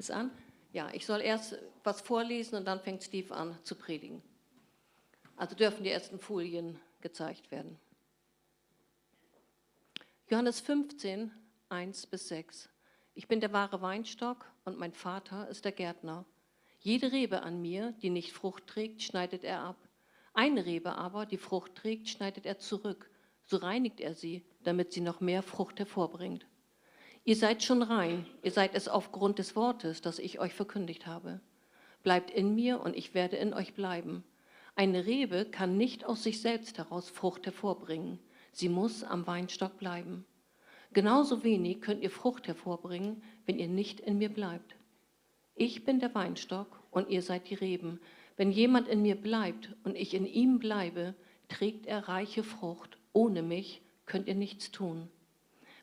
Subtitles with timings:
[0.00, 0.30] Ist an?
[0.72, 4.22] Ja, ich soll erst was vorlesen und dann fängt Steve an zu predigen.
[5.36, 7.78] Also dürfen die ersten Folien gezeigt werden.
[10.30, 11.30] Johannes 15,
[11.68, 12.70] 1 bis 6.
[13.12, 16.24] Ich bin der wahre Weinstock und mein Vater ist der Gärtner.
[16.78, 19.76] Jede Rebe an mir, die nicht Frucht trägt, schneidet er ab.
[20.32, 23.10] Eine Rebe aber, die Frucht trägt, schneidet er zurück.
[23.44, 26.46] So reinigt er sie, damit sie noch mehr Frucht hervorbringt.
[27.30, 31.38] Ihr seid schon rein, ihr seid es aufgrund des Wortes, das ich euch verkündigt habe.
[32.02, 34.24] Bleibt in mir und ich werde in euch bleiben.
[34.74, 38.18] Eine Rebe kann nicht aus sich selbst heraus Frucht hervorbringen.
[38.50, 40.24] Sie muss am Weinstock bleiben.
[40.92, 44.74] Genauso wenig könnt ihr Frucht hervorbringen, wenn ihr nicht in mir bleibt.
[45.54, 48.00] Ich bin der Weinstock und ihr seid die Reben.
[48.36, 51.14] Wenn jemand in mir bleibt und ich in ihm bleibe,
[51.48, 52.98] trägt er reiche Frucht.
[53.12, 55.08] Ohne mich könnt ihr nichts tun.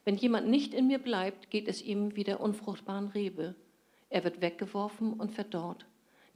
[0.08, 3.56] Wenn jemand nicht in mir bleibt, geht es ihm wie der unfruchtbaren Rebe.
[4.08, 5.86] Er wird weggeworfen und verdorrt.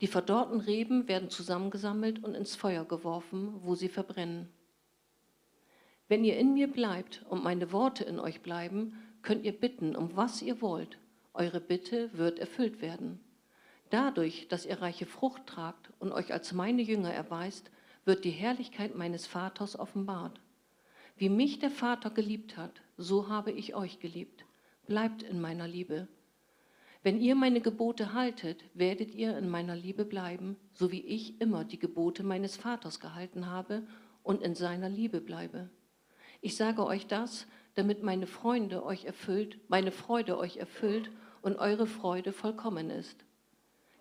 [0.02, 4.50] Die verdorrten Reben werden zusammengesammelt und ins Feuer geworfen, wo sie verbrennen.
[6.10, 10.18] Wenn ihr in mir bleibt und meine Worte in euch bleiben, könnt ihr bitten, um
[10.18, 10.98] was ihr wollt.
[11.34, 13.22] Eure Bitte wird erfüllt werden.
[13.90, 17.72] Dadurch, dass ihr reiche Frucht tragt und euch als meine Jünger erweist,
[18.04, 20.42] wird die Herrlichkeit meines Vaters offenbart.
[21.18, 24.46] Wie mich der Vater geliebt hat, so habe ich euch geliebt.
[24.88, 26.08] Bleibt in meiner Liebe.
[27.04, 31.64] Wenn ihr meine Gebote haltet, werdet ihr in meiner Liebe bleiben, so wie ich immer
[31.64, 33.84] die Gebote meines Vaters gehalten habe
[34.24, 35.70] und in seiner Liebe bleibe.
[36.42, 41.88] Ich sage euch das, damit meine Freunde euch erfüllt, meine Freude euch erfüllt und eure
[41.88, 43.26] Freude vollkommen ist.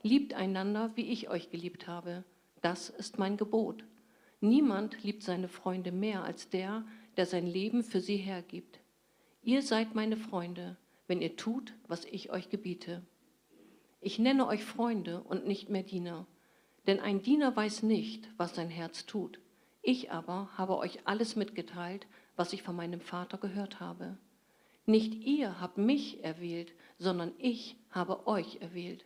[0.02, 2.24] Liebt einander, wie ich euch geliebt habe.
[2.60, 3.84] Das ist mein Gebot.
[4.40, 6.84] Niemand liebt seine Freunde mehr als der,
[7.16, 8.80] der sein Leben für sie hergibt.
[9.42, 13.02] Ihr seid meine Freunde, wenn ihr tut, was ich euch gebiete.
[14.00, 16.26] Ich nenne euch Freunde und nicht mehr Diener,
[16.86, 19.40] denn ein Diener weiß nicht, was sein Herz tut.
[19.82, 24.16] Ich aber habe euch alles mitgeteilt, was ich von meinem Vater gehört habe.
[24.86, 29.04] Nicht ihr habt mich erwählt, sondern ich habe euch erwählt.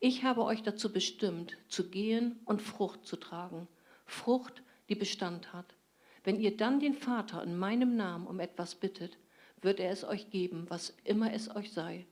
[0.00, 3.68] Ich habe euch dazu bestimmt, zu gehen und Frucht zu tragen,
[4.04, 5.74] Frucht, die Bestand hat.
[6.24, 9.18] Wenn ihr dann den Vater in meinem Namen um etwas bittet,
[9.60, 12.06] wird er es euch geben, was immer es euch sei.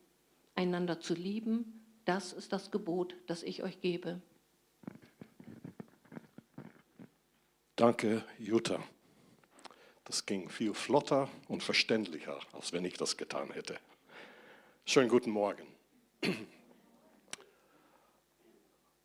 [0.55, 4.21] Einander zu lieben, das ist das Gebot, das ich euch gebe.
[7.75, 8.83] Danke, Jutta.
[10.05, 13.79] Das ging viel flotter und verständlicher, als wenn ich das getan hätte.
[14.85, 15.67] Schönen guten Morgen.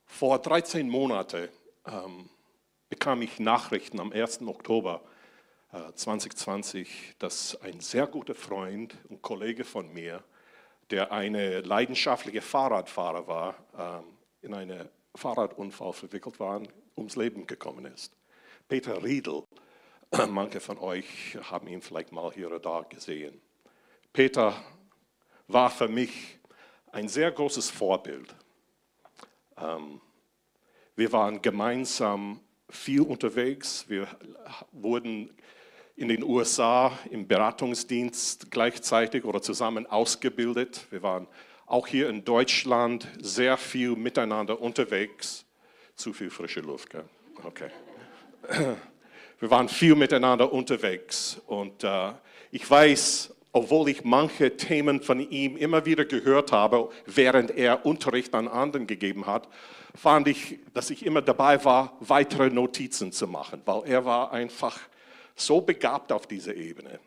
[0.04, 1.48] Vor 13 Monaten
[1.86, 2.28] ähm,
[2.88, 4.42] bekam ich Nachrichten am 1.
[4.42, 5.02] Oktober
[5.72, 10.24] äh, 2020, dass ein sehr guter Freund und Kollege von mir,
[10.90, 14.04] der eine leidenschaftliche Fahrradfahrer war, ähm,
[14.40, 16.62] in einen Fahrradunfall verwickelt war
[16.96, 18.16] ums Leben gekommen ist.
[18.68, 19.44] Peter Riedel,
[20.28, 23.40] manche von euch haben ihn vielleicht mal hier oder da gesehen.
[24.12, 24.54] Peter
[25.46, 26.38] war für mich
[26.92, 28.34] ein sehr großes Vorbild.
[29.58, 30.00] Ähm,
[30.96, 33.84] wir waren gemeinsam viel unterwegs.
[33.88, 34.06] Wir
[34.72, 35.30] wurden
[35.96, 40.86] in den USA im Beratungsdienst gleichzeitig oder zusammen ausgebildet.
[40.90, 41.26] Wir waren
[41.66, 45.44] auch hier in Deutschland sehr viel miteinander unterwegs.
[45.96, 47.04] Zu viel frische Luft, gell?
[47.44, 47.70] Okay.
[49.40, 52.12] Wir waren viel miteinander unterwegs und äh,
[52.50, 58.34] ich weiß, obwohl ich manche Themen von ihm immer wieder gehört habe, während er Unterricht
[58.34, 59.48] an anderen gegeben hat,
[59.94, 64.78] fand ich, dass ich immer dabei war, weitere Notizen zu machen, weil er war einfach
[65.34, 67.00] so begabt auf dieser Ebene.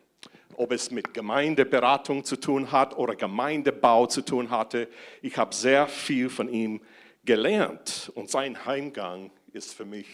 [0.56, 4.88] Ob es mit Gemeindeberatung zu tun hat oder Gemeindebau zu tun hatte,
[5.22, 6.80] ich habe sehr viel von ihm
[7.24, 10.06] gelernt und sein Heimgang ist für mich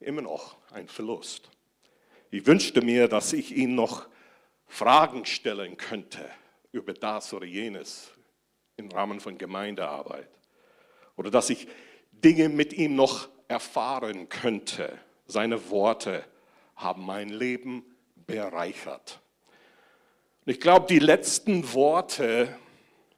[0.00, 1.48] immer noch ein Verlust.
[2.30, 4.09] Ich wünschte mir, dass ich ihn noch
[4.70, 6.30] Fragen stellen könnte
[6.70, 8.12] über das oder jenes
[8.76, 10.30] im Rahmen von Gemeindearbeit.
[11.16, 11.66] Oder dass ich
[12.12, 14.96] Dinge mit ihm noch erfahren könnte.
[15.26, 16.24] Seine Worte
[16.76, 17.84] haben mein Leben
[18.26, 19.20] bereichert.
[20.46, 22.56] Und ich glaube, die letzten Worte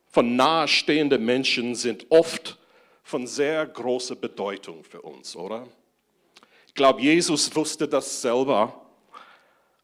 [0.08, 2.58] von nahestehenden Menschen sind oft
[3.02, 5.68] von sehr großer Bedeutung für uns, oder?
[6.66, 8.82] Ich glaube, Jesus wusste das selber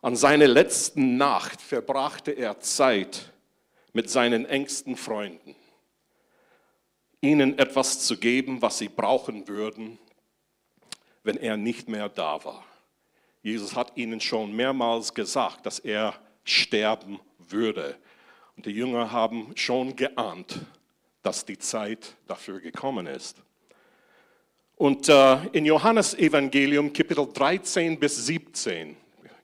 [0.00, 3.32] an seiner letzten Nacht verbrachte er Zeit
[3.92, 5.56] mit seinen engsten Freunden,
[7.20, 9.98] ihnen etwas zu geben, was sie brauchen würden,
[11.24, 12.64] wenn er nicht mehr da war.
[13.42, 17.96] Jesus hat ihnen schon mehrmals gesagt, dass er sterben würde.
[18.56, 20.60] Und die Jünger haben schon geahnt,
[21.22, 23.36] dass die Zeit dafür gekommen ist.
[24.76, 28.96] Und äh, in Johannes Evangelium Kapitel 13 bis 17,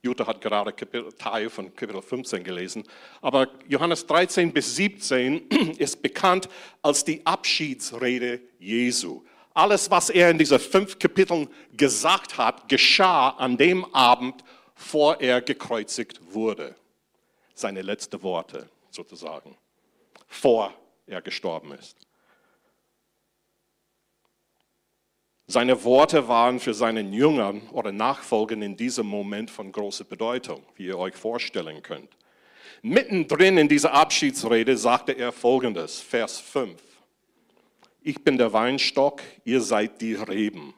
[0.05, 2.85] Jutta hat gerade Kapitel, Teil von Kapitel 15 gelesen,
[3.23, 5.49] aber Johannes 13 bis 17
[5.79, 6.49] ist bekannt
[6.83, 9.23] als die Abschiedsrede Jesu.
[9.55, 15.41] Alles, was er in diesen fünf Kapiteln gesagt hat, geschah an dem Abend, vor er
[15.41, 16.75] gekreuzigt wurde.
[17.55, 19.57] Seine letzten Worte sozusagen,
[20.27, 20.75] vor
[21.07, 22.04] er gestorben ist.
[25.47, 30.87] Seine Worte waren für seinen Jüngern oder Nachfolger in diesem Moment von großer Bedeutung, wie
[30.87, 32.17] ihr euch vorstellen könnt.
[32.81, 36.81] Mittendrin in dieser Abschiedsrede sagte er folgendes, Vers 5.
[38.03, 40.75] Ich bin der Weinstock, ihr seid die Reben.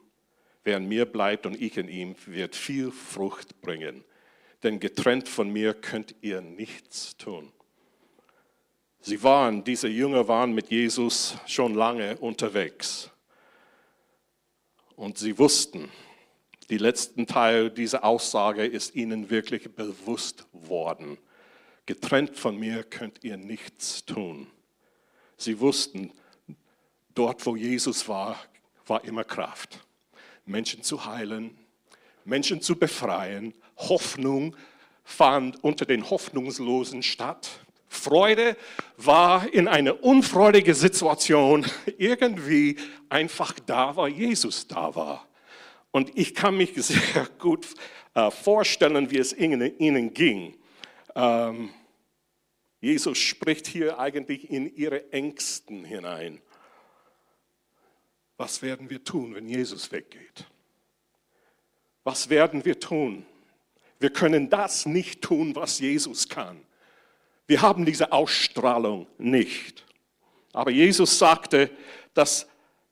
[0.65, 4.05] Wer in mir bleibt und ich in ihm, wird viel Frucht bringen.
[4.65, 7.53] Denn getrennt von mir könnt ihr nichts tun.
[9.01, 13.13] Sie waren, diese Jünger waren mit Jesus schon lange unterwegs.
[14.97, 15.91] Und sie wussten,
[16.71, 21.19] die letzten Teil dieser Aussage ist ihnen wirklich bewusst worden.
[21.85, 24.49] Getrennt von mir könnt ihr nichts tun.
[25.37, 26.13] Sie wussten,
[27.15, 28.37] dort wo Jesus war,
[28.87, 29.87] war immer Kraft.
[30.47, 31.57] Menschen zu heilen,
[32.25, 33.55] Menschen zu befreien.
[33.77, 34.57] Hoffnung
[35.05, 37.66] fand unter den Hoffnungslosen statt.
[37.89, 38.57] Freude
[38.97, 41.67] war in einer unfreudigen Situation
[41.99, 42.77] irgendwie
[43.09, 45.27] einfach da, weil Jesus da war.
[45.91, 47.67] Und ich kann mich sehr gut
[48.15, 50.57] äh, vorstellen, wie es ihnen, ging.
[51.15, 51.71] Ähm,
[52.81, 56.41] Jesus spricht hier eigentlich in ihre Ängsten hinein.
[58.37, 60.45] Was werden wir tun, wenn Jesus weggeht?
[62.05, 63.25] Was werden wir tun?
[63.99, 66.66] Wir können das nicht tun, was Jesus kann.
[67.47, 69.85] Wir haben diese Ausstrahlung nicht.
[70.53, 71.71] Aber Jesus sagte,
[72.15, 72.49] dass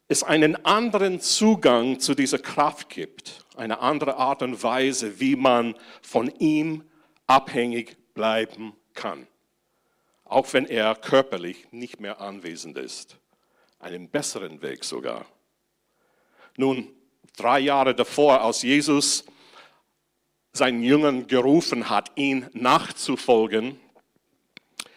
[0.06, 5.74] es einen anderen Zugang zu dieser Kraft gibt, eine andere Art und Weise, wie man
[6.02, 6.84] von ihm
[7.26, 9.26] abhängig bleiben kann,
[10.24, 13.18] auch wenn er körperlich nicht mehr anwesend ist.
[13.80, 15.26] Einen besseren Weg sogar.
[16.56, 16.92] Nun,
[17.36, 19.24] drei Jahre davor, als Jesus
[20.52, 23.80] seinen Jüngern gerufen hat, ihn nachzufolgen,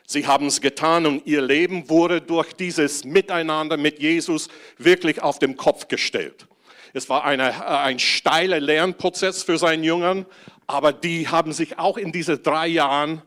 [0.10, 5.38] Sie haben es getan und ihr Leben wurde durch dieses Miteinander mit Jesus wirklich auf
[5.38, 6.48] den Kopf gestellt.
[6.94, 10.26] Es war eine, äh, ein steiler Lernprozess für seine Jüngern,
[10.66, 13.22] aber die haben sich auch in diesen drei Jahren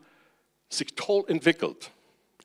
[0.69, 1.91] sich toll entwickelt.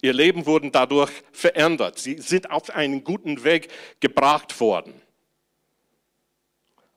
[0.03, 1.99] Ihr Leben wurde dadurch verändert.
[1.99, 3.69] Sie sind auf einen guten Weg
[4.01, 5.01] gebracht worden.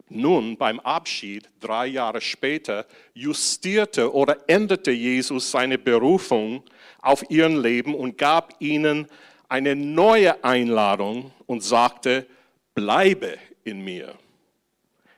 [0.09, 6.63] Nun, beim Abschied, drei Jahre später, justierte oder änderte Jesus seine Berufung
[7.01, 9.07] auf ihren Leben und gab ihnen
[9.47, 12.27] eine neue Einladung und sagte,
[12.75, 14.13] bleibe in mir.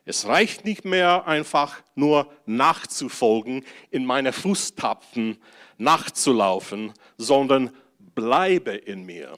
[0.05, 5.37] Es reicht nicht mehr einfach nur nachzufolgen, in meine Fußtapfen
[5.77, 9.37] nachzulaufen, sondern bleibe in mir.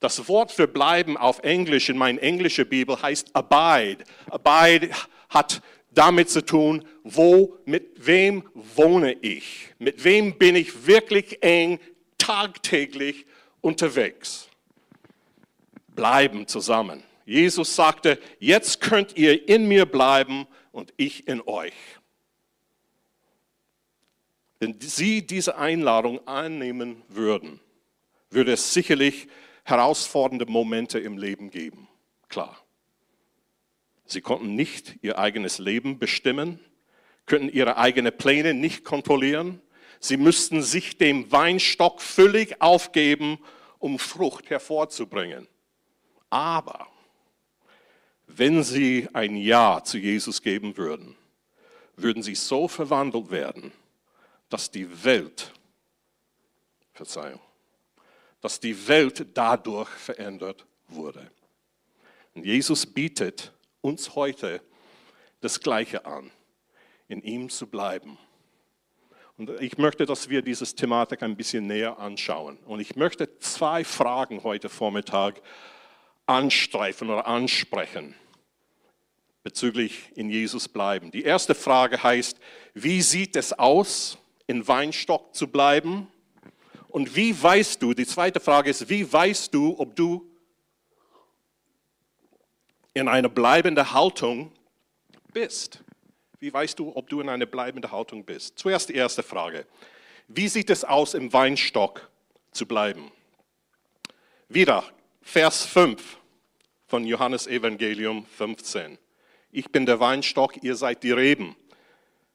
[0.00, 4.04] Das Wort für bleiben auf Englisch in meiner englischen Bibel heißt abide.
[4.30, 4.90] Abide
[5.28, 5.62] hat
[5.94, 9.68] damit zu tun, wo, mit wem wohne ich?
[9.78, 11.78] Mit wem bin ich wirklich eng
[12.18, 13.26] tagtäglich
[13.60, 14.48] unterwegs?
[15.94, 17.02] Bleiben zusammen.
[17.26, 21.74] Jesus sagte, jetzt könnt ihr in mir bleiben und ich in euch.
[24.58, 27.60] Wenn Sie diese Einladung annehmen würden,
[28.30, 29.28] würde es sicherlich
[29.64, 31.88] herausfordernde Momente im Leben geben.
[32.28, 32.61] Klar.
[34.12, 36.60] Sie konnten nicht ihr eigenes Leben bestimmen,
[37.24, 39.62] könnten ihre eigenen Pläne nicht kontrollieren.
[40.00, 43.38] Sie müssten sich dem Weinstock völlig aufgeben,
[43.78, 45.48] um Frucht hervorzubringen.
[46.28, 46.88] Aber
[48.26, 51.16] wenn sie ein Ja zu Jesus geben würden,
[51.96, 53.72] würden sie so verwandelt werden,
[54.50, 55.52] dass die Welt,
[56.92, 57.40] Verzeihung,
[58.42, 61.30] dass die Welt dadurch verändert wurde.
[62.34, 63.52] Und Jesus bietet
[63.82, 64.62] uns heute
[65.40, 66.30] das Gleiche an,
[67.08, 68.16] in ihm zu bleiben.
[69.36, 72.58] Und ich möchte, dass wir diese Thematik ein bisschen näher anschauen.
[72.58, 75.42] Und ich möchte zwei Fragen heute Vormittag
[76.26, 78.14] anstreifen oder ansprechen
[79.42, 81.10] bezüglich in Jesus bleiben.
[81.10, 82.38] Die erste Frage heißt,
[82.74, 86.06] wie sieht es aus, in Weinstock zu bleiben?
[86.88, 90.31] Und wie weißt du, die zweite Frage ist, wie weißt du, ob du
[92.94, 94.52] in einer bleibenden Haltung
[95.32, 95.82] bist?
[96.38, 98.58] Wie weißt du, ob du in einer bleibenden Haltung bist?
[98.58, 99.66] Zuerst die erste Frage.
[100.28, 102.10] Wie sieht es aus, im Weinstock
[102.50, 103.10] zu bleiben?
[104.48, 104.84] Wieder
[105.22, 106.18] Vers 5
[106.86, 108.98] von Johannes Evangelium 15.
[109.50, 111.56] Ich bin der Weinstock, ihr seid die Reben.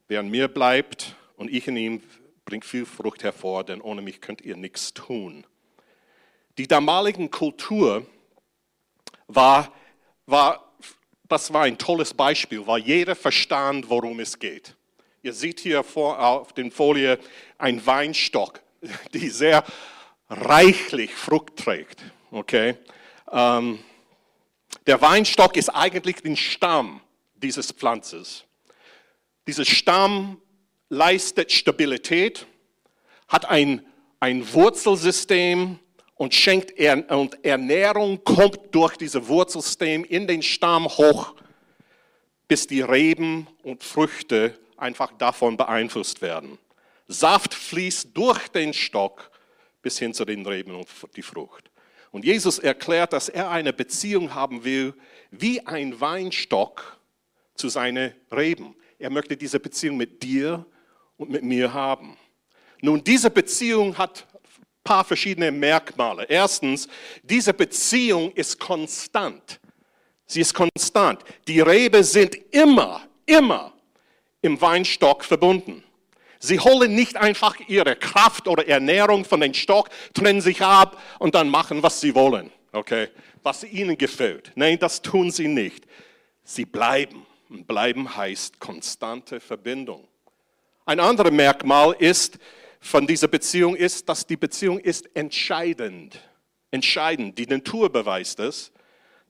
[0.08, 2.02] Wer an mir bleibt und ich in ihm,
[2.46, 5.46] bringt viel Frucht hervor, denn ohne mich könnt ihr nichts tun.
[6.58, 8.08] Die damaligen Kultur
[9.28, 9.74] war,
[10.28, 10.72] war,
[11.28, 14.76] das war ein tolles Beispiel, weil jeder verstand, worum es geht.
[15.24, 17.18] Ihr seht hier vor, auf den Folie
[17.58, 18.62] ein Weinstock,
[19.14, 19.64] die sehr
[20.30, 22.04] reichlich Frucht trägt.
[22.30, 22.76] Okay?
[23.32, 23.80] Ähm,
[24.86, 27.02] der Weinstock ist eigentlich den Stamm
[27.36, 28.44] dieses Pflanzes.
[29.48, 30.42] Dieser Stamm
[30.90, 32.46] leistet Stabilität,
[33.28, 33.86] hat ein,
[34.20, 35.80] ein Wurzelsystem
[36.18, 41.36] und schenkt er, und Ernährung kommt durch dieses Wurzelsystem in den Stamm hoch,
[42.48, 46.58] bis die Reben und Früchte einfach davon beeinflusst werden.
[47.08, 49.32] Saft fließt durch den Stock
[49.82, 51.70] bis hin zu den Reben und die Frucht.
[52.12, 54.94] Und Jesus erklärt, dass er eine Beziehung haben will,
[55.32, 56.98] wie ein Weinstock
[57.56, 58.76] zu seinen Reben.
[58.98, 60.66] Er möchte diese Beziehung mit dir
[61.18, 62.18] und mit mir haben.
[62.82, 64.27] Nun, diese Beziehung hat
[64.88, 66.26] paar verschiedene Merkmale.
[66.30, 66.88] Erstens,
[67.22, 69.60] diese Beziehung ist konstant.
[70.26, 71.24] Sie ist konstant.
[71.46, 73.74] Die Rebe sind immer, immer
[74.42, 75.84] im Weinstock verbunden.
[76.40, 81.36] Sie holen nicht einfach ihre Kraft oder Ernährung von dem Stock, trennen sich ab und
[81.36, 83.10] dann machen, was sie wollen, okay?
[83.44, 84.54] Was ihnen gefällt.
[84.56, 85.86] Nein, das tun sie nicht.
[86.46, 87.26] Sie bleiben.
[87.50, 90.08] Und bleiben heißt konstante Verbindung.
[90.86, 92.38] Ein anderes Merkmal ist
[92.80, 96.20] von dieser Beziehung ist, dass die Beziehung ist entscheidend.
[96.72, 97.38] Entscheidend.
[97.38, 98.72] Die Natur beweist es,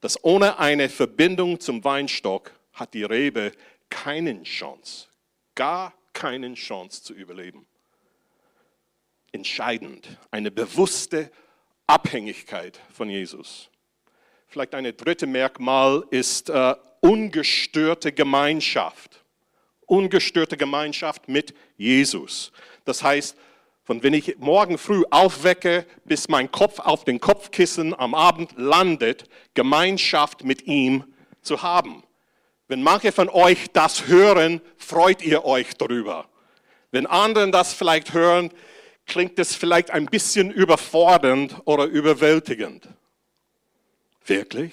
[0.00, 3.52] dass ohne eine Verbindung zum Weinstock hat die Rebe
[3.90, 5.08] keinen Chance.
[5.54, 7.66] Gar keine Chance zu überleben.
[9.32, 11.30] Entscheidend, eine bewusste
[11.86, 13.70] Abhängigkeit von Jesus.
[14.46, 19.24] Vielleicht ein drittes Merkmal ist äh, ungestörte Gemeinschaft.
[19.86, 22.52] Ungestörte Gemeinschaft mit Jesus.
[22.88, 23.36] Das heißt,
[23.84, 29.24] von wenn ich morgen früh aufwecke, bis mein Kopf auf den Kopfkissen am Abend landet,
[29.54, 31.04] Gemeinschaft mit ihm
[31.42, 32.02] zu haben.
[32.66, 36.28] Wenn manche von euch das hören, freut ihr euch darüber.
[36.90, 38.50] Wenn anderen das vielleicht hören,
[39.06, 42.88] klingt es vielleicht ein bisschen überfordernd oder überwältigend.
[44.24, 44.72] Wirklich?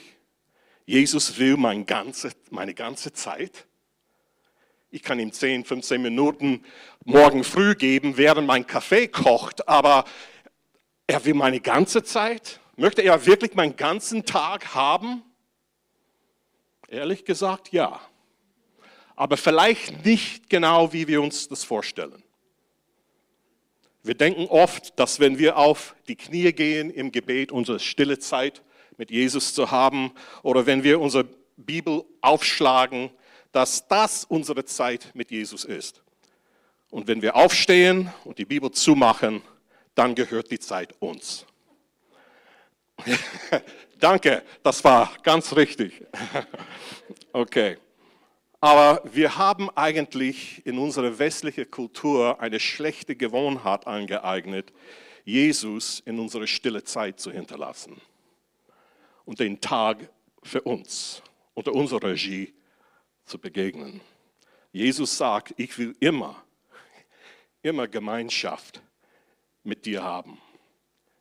[0.86, 3.66] Jesus will mein ganze, meine ganze Zeit?
[4.96, 6.64] Ich kann ihm 10, 15 Minuten
[7.04, 10.06] morgen früh geben, während mein Kaffee kocht, aber
[11.06, 12.62] er will meine ganze Zeit?
[12.78, 15.22] Möchte er wirklich meinen ganzen Tag haben?
[16.88, 18.00] Ehrlich gesagt, ja.
[19.18, 22.24] Aber vielleicht nicht genau, wie wir uns das vorstellen.
[24.02, 28.64] Wir denken oft, dass wenn wir auf die Knie gehen im Gebet, unsere stille Zeit
[28.96, 33.12] mit Jesus zu haben, oder wenn wir unsere Bibel aufschlagen,
[33.56, 36.04] dass das unsere Zeit mit Jesus ist.
[36.90, 39.42] Und wenn wir aufstehen und die Bibel zumachen,
[39.96, 41.46] dann gehört die Zeit uns.
[43.98, 46.06] Danke, das war ganz richtig.
[47.32, 47.78] okay.
[48.60, 54.74] Aber wir haben eigentlich in unserer westlichen Kultur eine schlechte Gewohnheit angeeignet,
[55.24, 58.02] Jesus in unsere stille Zeit zu hinterlassen
[59.24, 60.10] und den Tag
[60.44, 62.54] für uns unter unserer Regie
[63.26, 64.02] zu begegnen.
[64.72, 66.44] Jesus sagt, ich will immer,
[67.62, 68.82] immer Gemeinschaft
[69.64, 70.40] mit dir haben.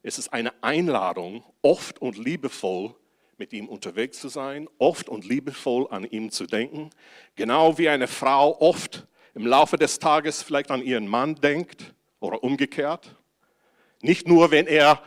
[0.02, 2.94] Es ist eine Einladung, oft und liebevoll
[3.38, 6.90] mit ihm unterwegs zu sein, oft und liebevoll an ihm zu denken,
[7.36, 12.44] genau wie eine Frau oft im Laufe des Tages vielleicht an ihren Mann denkt oder
[12.44, 13.16] umgekehrt.
[14.02, 15.02] Nicht nur, wenn er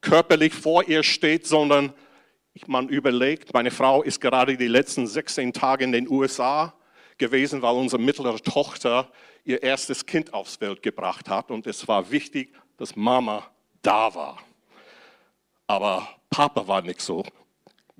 [0.00, 1.92] körperlich vor ihr steht, sondern
[2.66, 6.74] man überlegt, meine Frau ist gerade die letzten 16 Tage in den USA
[7.18, 9.10] gewesen, weil unsere mittlere Tochter
[9.44, 13.46] ihr erstes Kind aufs Welt gebracht hat und es war wichtig, dass Mama
[13.82, 14.38] da war.
[15.66, 17.24] Aber Papa war nicht so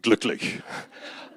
[0.02, 0.62] glücklich.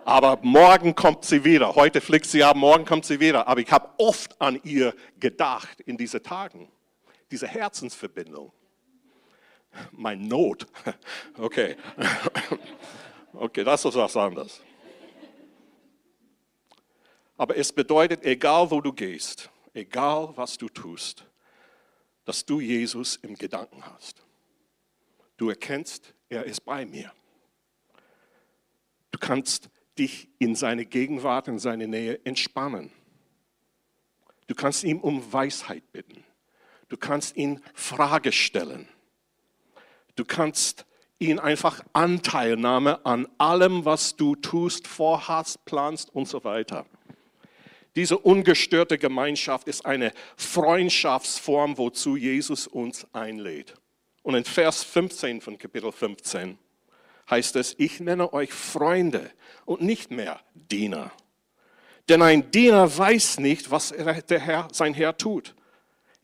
[0.06, 1.76] Aber morgen kommt sie wieder.
[1.76, 3.48] Heute fliegt sie ab, morgen kommt sie wieder.
[3.48, 6.68] Aber ich habe oft an ihr gedacht in diesen Tagen.
[7.30, 8.52] Diese Herzensverbindung.
[9.92, 10.66] Mein Not.
[11.38, 11.76] Okay.
[13.34, 14.62] Okay, das ist was anderes.
[17.38, 21.26] Aber es bedeutet, egal wo du gehst, egal was du tust,
[22.26, 24.22] dass du Jesus im Gedanken hast.
[25.38, 27.14] Du erkennst, er ist bei mir.
[29.12, 32.92] Du kannst dich in seine Gegenwart, in seine Nähe entspannen.
[34.48, 36.24] Du kannst ihm um Weisheit bitten.
[36.90, 38.88] Du kannst ihn Frage stellen.
[40.16, 40.86] Du kannst
[41.20, 46.86] ihn einfach Anteilnahme an allem, was du tust, vorhast, planst und so weiter.
[47.96, 53.74] Diese ungestörte Gemeinschaft ist eine Freundschaftsform, wozu Jesus uns einlädt.
[54.24, 56.58] Und in Vers 15 von Kapitel 15
[57.30, 59.30] heißt es, ich nenne euch Freunde
[59.66, 61.12] und nicht mehr Diener.
[62.08, 65.56] Denn ein Diener weiß nicht, was der Herr, sein Herr tut.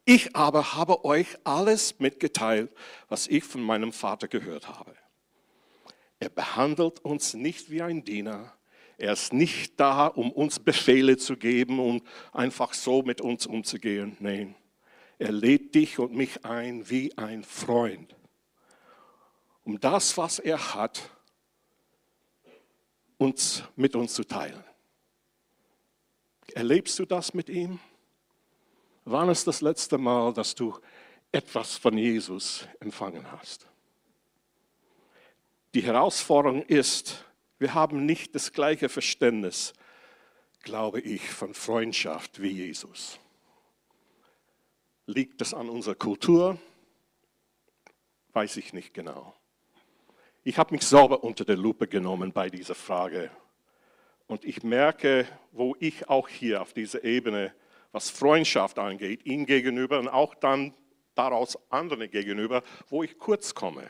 [0.06, 2.72] Ich aber habe euch alles mitgeteilt,
[3.10, 4.96] was ich von meinem Vater gehört habe.
[6.20, 8.54] Er behandelt uns nicht wie ein Diener.
[8.98, 14.16] Er ist nicht da, um uns Befehle zu geben und einfach so mit uns umzugehen.
[14.20, 14.56] Nein,
[15.18, 18.16] er lädt dich und mich ein wie ein Freund,
[19.64, 21.10] um das, was er hat,
[23.18, 24.64] uns mit uns zu teilen.
[26.54, 27.80] Erlebst du das mit ihm?
[29.08, 30.80] Wann ist das letzte Mal, dass du
[31.32, 33.68] etwas von Jesus empfangen hast?
[35.76, 37.24] Die Herausforderung ist,
[37.60, 39.74] wir haben nicht das gleiche Verständnis,
[40.64, 43.20] glaube ich, von Freundschaft wie Jesus.
[45.06, 46.58] Liegt das an unserer Kultur?
[48.34, 49.36] Weiß ich nicht genau.
[50.44, 53.30] Ich habe mich sauber unter der Lupe genommen bei dieser Frage.
[54.26, 57.54] Und ich merke, wo ich auch hier auf dieser Ebene
[57.96, 60.74] was Freundschaft angeht, ihm gegenüber und auch dann
[61.16, 63.90] daraus anderen gegenüber, wo ich kurz komme.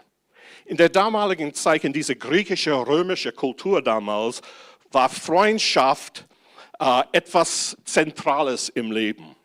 [0.66, 4.44] In der damaligen Zeit, in dieser griechische, römische Kultur damals,
[4.92, 6.28] war Freundschaft
[6.80, 9.36] äh, etwas Zentrales im Leben.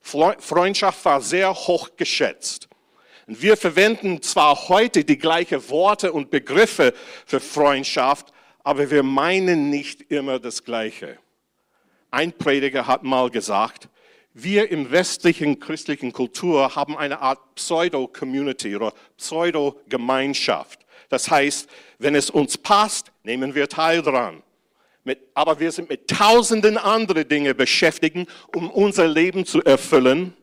[0.00, 2.68] Freundschaft war sehr hoch geschätzt.
[3.26, 6.94] Und wir verwenden zwar heute die gleichen Worte und Begriffe
[7.26, 8.32] für Freundschaft,
[8.62, 11.18] aber wir meinen nicht immer das Gleiche.
[12.12, 13.88] Ein Prediger hat mal gesagt,
[14.38, 20.84] wir im westlichen christlichen Kultur haben eine Art Pseudo-Community oder Pseudo-Gemeinschaft.
[21.08, 24.42] Das heißt, wenn es uns passt, nehmen wir teil dran.
[25.04, 30.36] Mit, aber wir sind mit tausenden anderen Dingen beschäftigt, um unser Leben zu erfüllen.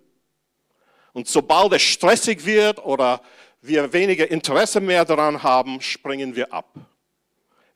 [1.11, 3.21] Und sobald es stressig wird oder
[3.61, 6.73] wir weniger Interesse mehr daran haben, springen wir ab.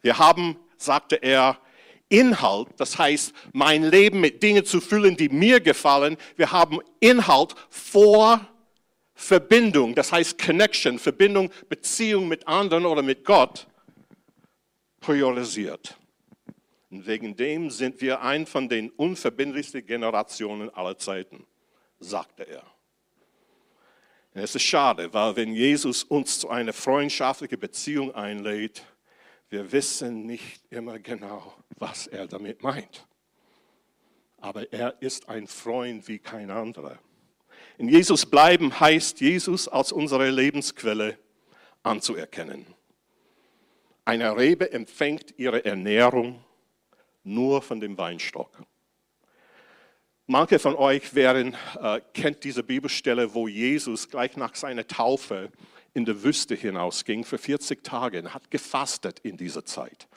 [0.01, 1.59] Wir haben, sagte er,
[2.09, 6.17] Inhalt, das heißt, mein Leben mit Dingen zu füllen, die mir gefallen.
[6.37, 8.47] Wir haben Inhalt vor
[9.13, 13.67] Verbindung, das heißt Connection, Verbindung, Beziehung mit anderen oder mit Gott
[15.01, 15.97] priorisiert.
[16.89, 21.45] Und wegen dem sind wir ein von den unverbindlichsten Generationen aller Zeiten,
[21.99, 22.63] sagte er.
[24.33, 28.83] es ist schade, weil wenn Jesus uns zu einer freundschaftlichen Beziehung einlädt,
[29.49, 33.07] wir wissen nicht immer genau, was er damit meint.
[34.39, 36.99] Aber er ist ein Freund wie kein anderer.
[37.77, 41.17] In Jesus bleiben heißt Jesus als unsere Lebensquelle
[41.83, 42.65] anzuerkennen.
[44.05, 46.43] Eine Rebe empfängt ihre Ernährung
[47.23, 48.63] nur von dem Weinstock.
[50.27, 55.51] Manche von euch werden, äh, kennt diese Bibelstelle, wo Jesus gleich nach seiner Taufe
[55.97, 60.07] in der Wüste hinausging für 40 Tage und hat gefastet in dieser Zeit.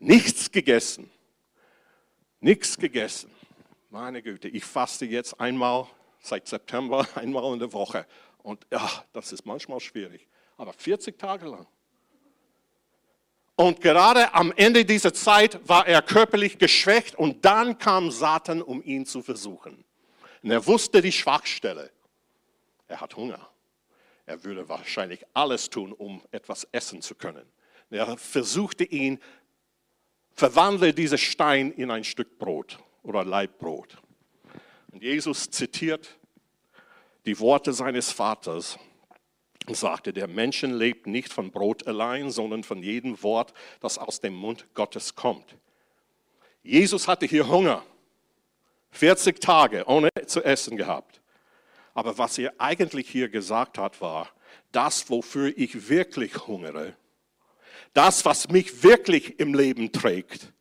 [0.00, 1.08] Nichts gegessen.
[2.40, 3.30] Nichts gegessen.
[3.90, 5.86] Meine Güte, ich faste jetzt einmal
[6.18, 8.06] seit September, einmal in der Woche.
[8.42, 10.26] Und ja, das ist manchmal schwierig.
[10.56, 11.66] Aber 40 Tage lang.
[13.54, 18.82] Und gerade am Ende dieser Zeit war er körperlich geschwächt und dann kam Satan, um
[18.82, 19.84] ihn zu versuchen.
[20.42, 21.92] Und er wusste die Schwachstelle.
[22.88, 23.53] Er hat Hunger.
[24.26, 27.44] Er würde wahrscheinlich alles tun, um etwas essen zu können.
[27.90, 29.20] Er versuchte ihn,
[30.32, 33.98] verwandle diesen Stein in ein Stück Brot oder Leibbrot.
[34.90, 36.18] Und Jesus zitiert
[37.26, 38.78] die Worte seines Vaters
[39.66, 44.20] und sagte, der Menschen lebt nicht von Brot allein, sondern von jedem Wort, das aus
[44.20, 45.56] dem Mund Gottes kommt.
[46.62, 47.82] Jesus hatte hier Hunger,
[48.90, 51.20] 40 Tage ohne zu essen gehabt.
[51.94, 54.28] Aber was er eigentlich hier gesagt hat, war,
[54.72, 56.96] das, wofür ich wirklich hungere,
[57.92, 60.52] das, was mich wirklich im Leben trägt,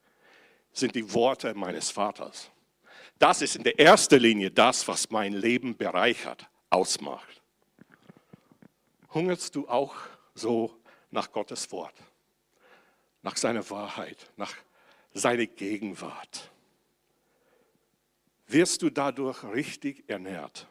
[0.71, 2.51] sind die Worte meines Vaters.
[3.17, 7.41] Das ist in der ersten Linie das, was mein Leben bereichert, ausmacht.
[9.13, 9.95] Hungerst du auch
[10.33, 10.79] so
[11.11, 11.93] nach Gottes Wort,
[13.21, 14.53] nach seiner Wahrheit, nach
[15.13, 16.51] seiner Gegenwart?
[18.47, 20.67] Wirst du dadurch richtig ernährt?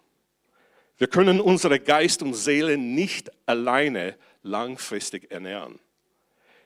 [0.99, 5.79] Wir können unsere Geist und Seele nicht alleine langfristig ernähren.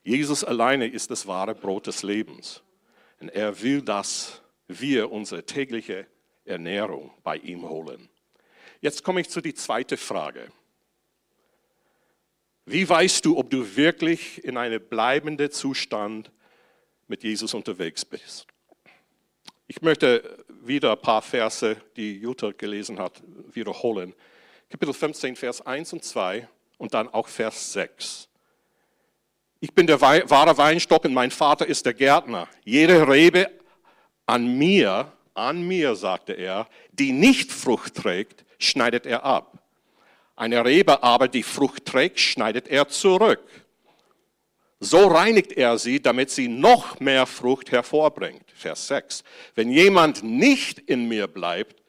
[0.03, 2.63] Jesus alleine ist das wahre Brot des Lebens.
[3.21, 6.07] Und er will, dass wir unsere tägliche
[6.45, 8.09] Ernährung bei ihm holen.
[8.81, 10.49] Jetzt komme ich zu die zweite Frage.
[12.67, 16.31] Wie weißt du, ob du wirklich in einem bleibenden Zustand
[17.07, 18.47] mit Jesus unterwegs bist?
[19.69, 23.21] Ich möchte wieder ein paar Verse, die Jutta gelesen hat,
[23.53, 24.15] wiederholen.
[24.71, 26.47] Kapitel 15, Vers 1 und 2
[26.79, 28.29] und dann auch Vers 6.
[29.59, 32.47] Ich bin der wahre Weinstock und mein Vater ist der Gärtner.
[32.65, 33.51] Jede Rebe
[34.25, 39.59] an mir, an mir, sagte er, die nicht Frucht trägt, schneidet er ab.
[40.37, 43.43] Eine Rebe aber, die Frucht trägt, schneidet er zurück.
[44.79, 48.51] So reinigt er sie, damit sie noch mehr Frucht hervorbringt.
[48.55, 49.25] Vers 6.
[49.55, 51.83] Wenn jemand nicht in mir bleibt,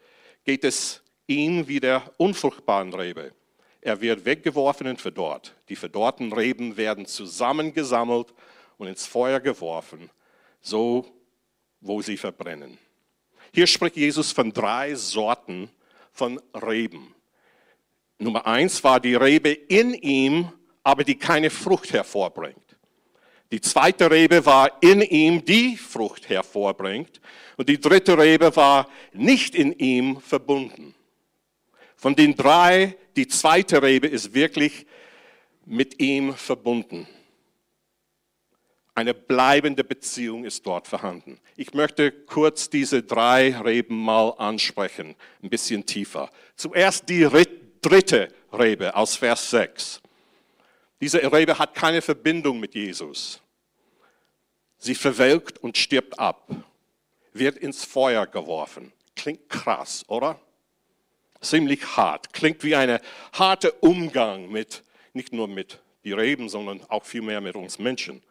[0.44, 3.32] geht es ihm wie der unfruchtbaren Rebe.
[3.82, 5.54] Er wird weggeworfen und verdorrt.
[5.68, 8.32] Die verdorrten Reben werden zusammengesammelt
[8.78, 10.10] und ins Feuer geworfen,
[10.60, 11.06] so
[11.80, 12.78] wo sie verbrennen.
[13.52, 15.70] Hier spricht Jesus von drei Sorten
[16.10, 17.14] von Reben.
[18.18, 20.50] Nummer eins war die Rebe in ihm,
[20.82, 22.67] aber die keine Frucht hervorbringt.
[23.50, 27.20] Die zweite Rebe war in ihm, die Frucht hervorbringt.
[27.56, 30.94] Und die dritte Rebe war nicht in ihm verbunden.
[31.96, 34.86] Von den drei, die zweite Rebe ist wirklich
[35.64, 37.08] mit ihm verbunden.
[38.94, 41.38] Eine bleibende Beziehung ist dort vorhanden.
[41.56, 46.30] Ich möchte kurz diese drei Reben mal ansprechen, ein bisschen tiefer.
[46.56, 47.28] Zuerst die
[47.80, 50.00] dritte Rebe aus Vers 6.
[51.00, 53.40] Diese Rebe hat keine Verbindung mit Jesus.
[54.78, 56.48] Sie verwelkt und stirbt ab,
[57.32, 58.92] wird ins Feuer geworfen.
[59.14, 60.40] Klingt krass, oder?
[61.40, 62.32] ziemlich hart.
[62.32, 62.98] Klingt wie ein
[63.32, 64.82] harter Umgang mit,
[65.12, 68.22] nicht nur mit die Reben, sondern auch vielmehr mit uns Menschen.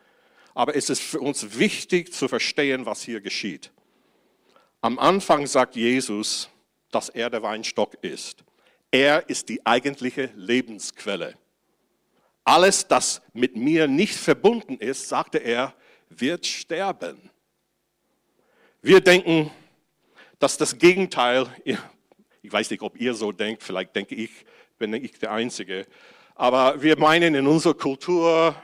[0.54, 3.72] Aber es ist für uns wichtig zu verstehen, was hier geschieht.
[4.82, 6.50] Am Anfang sagt Jesus,
[6.92, 8.44] dass er der Weinstock ist.
[8.92, 11.36] Er ist die eigentliche Lebensquelle.
[12.48, 15.74] Alles, das mit mir nicht verbunden ist, sagte er,
[16.10, 17.30] wird sterben.
[18.82, 19.52] Wir denken,
[20.40, 21.48] dass das Gegenteil
[22.48, 24.32] ich weiß nicht, ob ihr so denkt, vielleicht denke ich,
[24.78, 25.86] bin ich der Einzige.
[26.34, 28.56] Aber wir meinen in unserer Kultur,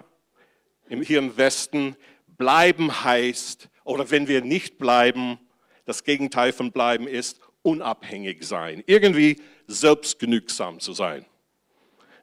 [0.87, 1.97] hier im Westen,
[2.37, 5.37] bleiben heißt, oder wenn wir nicht bleiben,
[5.83, 11.25] das Gegenteil von bleiben ist, unabhängig sein, irgendwie selbstgenügsam zu sein.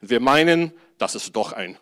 [0.01, 1.77] Wir meinen, das ist doch eine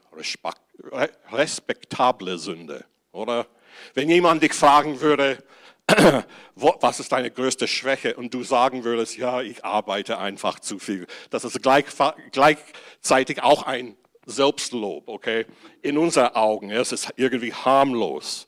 [1.32, 3.46] respektable Sünde, oder?
[3.94, 5.42] Wenn jemand dich fragen würde,
[6.54, 8.14] was ist deine größte Schwäche?
[8.14, 11.06] Und du sagen würdest, ja, ich arbeite einfach zu viel.
[11.30, 11.86] Das ist gleich,
[12.30, 15.46] gleichzeitig auch ein Selbstlob, okay?
[15.82, 18.46] In unseren Augen, es ist irgendwie harmlos.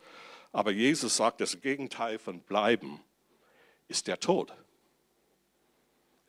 [0.52, 3.00] Aber Jesus sagt, das Gegenteil von bleiben
[3.88, 4.52] ist der Tod.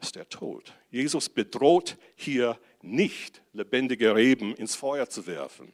[0.02, 0.74] Ist der Tod.
[0.90, 5.72] Jesus bedroht hier nicht, lebendige Reben ins Feuer zu werfen.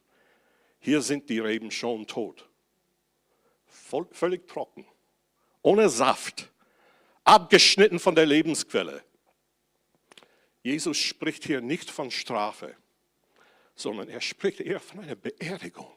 [0.80, 2.48] Hier sind die Reben schon tot.
[3.66, 4.86] Voll, völlig trocken
[5.68, 6.50] ohne Saft,
[7.26, 9.04] abgeschnitten von der Lebensquelle.
[10.64, 12.74] Jesus spricht hier nicht von Strafe,
[13.76, 15.92] sondern er spricht eher von einer Beerdigung.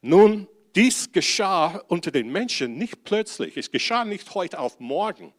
[0.00, 5.34] Nun, dies geschah unter den Menschen nicht plötzlich, es geschah nicht heute auf morgen,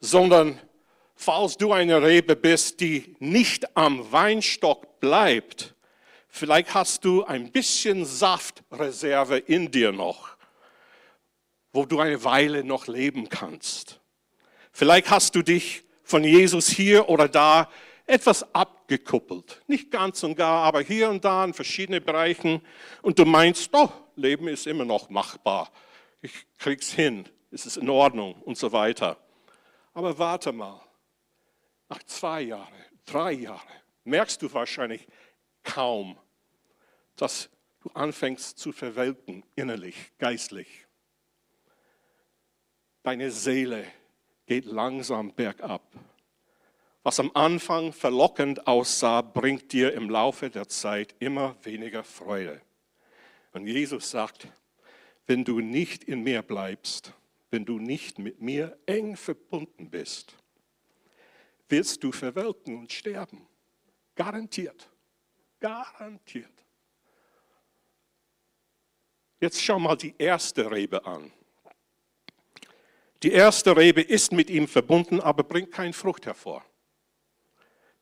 [0.00, 0.60] sondern
[1.14, 5.74] falls du eine Rebe bist, die nicht am Weinstock bleibt,
[6.28, 10.38] vielleicht hast du ein bisschen Saftreserve in dir noch
[11.72, 14.00] wo du eine Weile noch leben kannst.
[14.72, 17.68] Vielleicht hast du dich von Jesus hier oder da
[18.06, 19.62] etwas abgekuppelt.
[19.66, 22.62] Nicht ganz und gar, aber hier und da in verschiedenen Bereichen.
[23.02, 25.70] Und du meinst, oh, Leben ist immer noch machbar.
[26.22, 27.28] Ich krieg's hin.
[27.50, 29.18] Es ist in Ordnung und so weiter.
[29.94, 30.80] Aber warte mal.
[31.88, 32.74] Nach zwei Jahren,
[33.06, 33.68] drei Jahren
[34.04, 35.06] merkst du wahrscheinlich
[35.62, 36.18] kaum,
[37.16, 37.48] dass
[37.80, 40.86] du anfängst zu verwelken, innerlich, geistlich.
[43.02, 43.86] Deine Seele
[44.46, 45.82] geht langsam bergab.
[47.02, 52.60] Was am Anfang verlockend aussah, bringt dir im Laufe der Zeit immer weniger Freude.
[53.52, 54.48] Und Jesus sagt,
[55.26, 57.14] wenn du nicht in mir bleibst,
[57.50, 60.36] wenn du nicht mit mir eng verbunden bist,
[61.68, 63.46] wirst du verwelken und sterben.
[64.14, 64.88] Garantiert.
[65.60, 66.52] Garantiert.
[69.40, 71.32] Jetzt schau mal die erste Rebe an.
[73.22, 76.64] Die erste Rebe ist mit ihm verbunden, aber bringt keine Frucht hervor.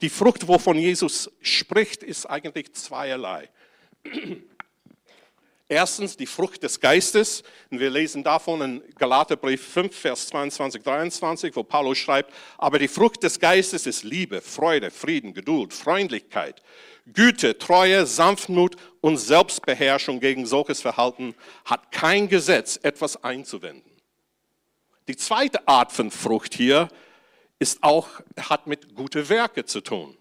[0.03, 3.51] Die Frucht, wovon Jesus spricht, ist eigentlich zweierlei.
[5.69, 7.43] Erstens die Frucht des Geistes.
[7.71, 12.87] Und wir lesen davon in Galaterbrief 5, Vers 22, 23, wo Paulus schreibt, aber die
[12.87, 16.63] Frucht des Geistes ist Liebe, Freude, Frieden, Geduld, Freundlichkeit,
[17.13, 20.21] Güte, Treue, Sanftmut und Selbstbeherrschung.
[20.21, 23.91] Gegen solches Verhalten hat kein Gesetz etwas einzuwenden.
[25.09, 26.89] Die zweite Art von Frucht hier
[27.59, 30.16] ist auch, hat mit gute Werke zu tun.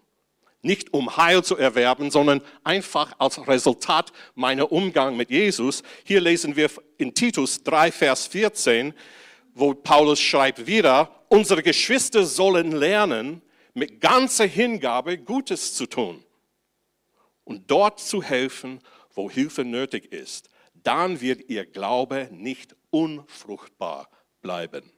[0.66, 5.84] Nicht um Heil zu erwerben, sondern einfach als Resultat meiner Umgang mit Jesus.
[6.02, 8.92] Hier lesen wir in Titus 3, Vers 14,
[9.54, 13.42] wo Paulus schreibt wieder, unsere Geschwister sollen lernen,
[13.74, 16.24] mit ganzer Hingabe Gutes zu tun
[17.44, 18.80] und dort zu helfen,
[19.14, 20.50] wo Hilfe nötig ist.
[20.74, 24.10] Dann wird ihr Glaube nicht unfruchtbar
[24.42, 24.90] bleiben.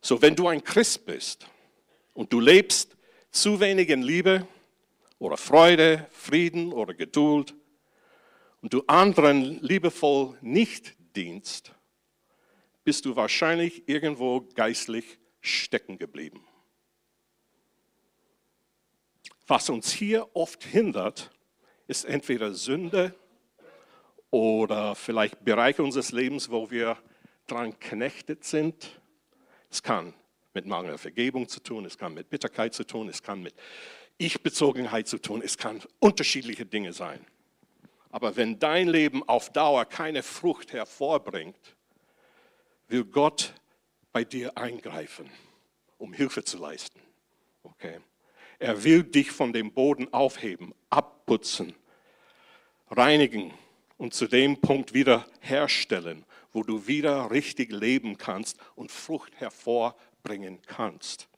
[0.00, 1.46] So, wenn du ein Christ bist
[2.12, 2.97] und du lebst
[3.30, 4.46] zu wenig in Liebe
[5.18, 7.54] oder Freude, Frieden oder Geduld
[8.62, 11.74] und du anderen liebevoll nicht dienst,
[12.84, 16.44] bist du wahrscheinlich irgendwo geistlich stecken geblieben.
[19.46, 21.30] Was uns hier oft hindert,
[21.86, 23.14] ist entweder Sünde
[24.30, 26.98] oder vielleicht Bereiche unseres Lebens, wo wir
[27.46, 29.00] dran knechtet sind.
[29.70, 30.12] Es kann
[30.58, 33.54] mit mangelnder Vergebung zu tun, es kann mit Bitterkeit zu tun, es kann mit
[34.16, 37.24] Ich-Bezogenheit zu tun, es kann unterschiedliche Dinge sein.
[38.10, 41.76] Aber wenn dein Leben auf Dauer keine Frucht hervorbringt,
[42.88, 43.54] will Gott
[44.12, 45.30] bei dir eingreifen,
[45.96, 47.00] um Hilfe zu leisten.
[47.62, 48.00] Okay?
[48.58, 51.72] Er will dich von dem Boden aufheben, abputzen,
[52.90, 53.54] reinigen
[53.96, 60.07] und zu dem Punkt wieder herstellen, wo du wieder richtig leben kannst und Frucht hervorbringen
[60.66, 61.28] kannst.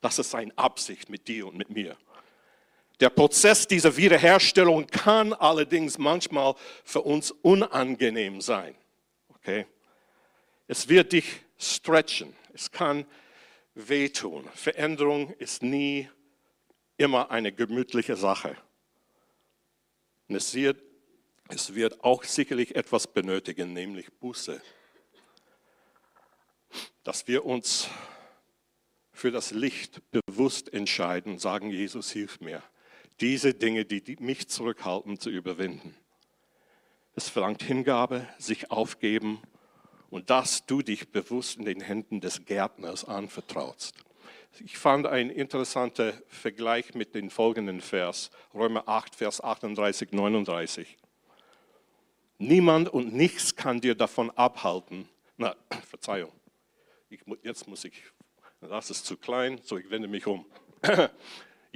[0.00, 1.96] Das ist seine Absicht mit dir und mit mir.
[3.00, 6.54] Der Prozess dieser Wiederherstellung kann allerdings manchmal
[6.84, 8.74] für uns unangenehm sein.
[9.30, 9.66] Okay?
[10.68, 12.34] Es wird dich stretchen.
[12.52, 13.04] Es kann
[13.74, 14.48] wehtun.
[14.54, 16.08] Veränderung ist nie
[16.96, 18.56] immer eine gemütliche Sache.
[20.28, 20.80] Und es wird,
[21.48, 24.62] es wird auch sicherlich etwas benötigen, nämlich Buße.
[27.02, 27.88] Dass wir uns
[29.14, 32.62] für das Licht bewusst entscheiden, sagen, Jesus, hilf mir,
[33.20, 35.96] diese Dinge, die mich zurückhalten, zu überwinden.
[37.14, 39.40] Es verlangt Hingabe, sich aufgeben
[40.10, 43.94] und dass du dich bewusst in den Händen des Gärtners anvertraust.
[44.64, 50.96] Ich fand einen interessanten Vergleich mit dem folgenden Vers, Römer 8, Vers 38, 39.
[52.38, 55.08] Niemand und nichts kann dir davon abhalten.
[55.36, 55.54] Na,
[55.88, 56.32] Verzeihung,
[57.10, 58.02] ich, jetzt muss ich,
[58.68, 60.44] das ist zu klein, so ich wende mich um.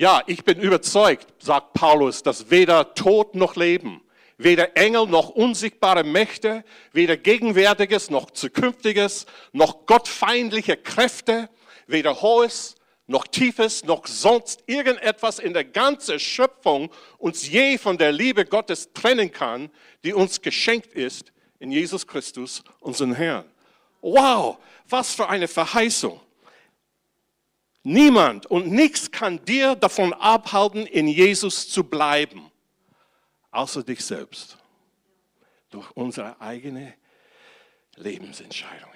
[0.00, 4.00] Ja, ich bin überzeugt, sagt Paulus, dass weder Tod noch Leben,
[4.36, 11.50] weder Engel noch unsichtbare Mächte, weder Gegenwärtiges noch Zukünftiges, noch gottfeindliche Kräfte,
[11.88, 12.76] weder Hohes
[13.08, 18.92] noch Tiefes, noch sonst irgendetwas in der ganzen Schöpfung uns je von der Liebe Gottes
[18.92, 19.68] trennen kann,
[20.04, 23.50] die uns geschenkt ist in Jesus Christus, unseren Herrn.
[24.00, 26.20] Wow, was für eine Verheißung.
[27.88, 32.52] Niemand und nichts kann dir davon abhalten, in Jesus zu bleiben,
[33.50, 34.58] außer dich selbst,
[35.70, 36.92] durch unsere eigene
[37.94, 38.94] Lebensentscheidungen.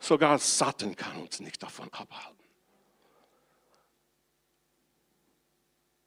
[0.00, 2.42] Sogar Satan kann uns nicht davon abhalten.